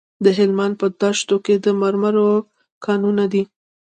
د 0.23 0.25
هلمند 0.37 0.73
په 0.81 0.87
دیشو 1.01 1.35
کې 1.45 1.55
د 1.63 1.67
مرمرو 1.81 2.27
کانونه 2.85 3.23
دي. 3.33 3.43